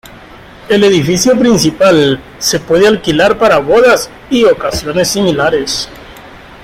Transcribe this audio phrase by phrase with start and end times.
[0.67, 5.87] El edificio principal se puede alquilar para bodas y ocasiones similares.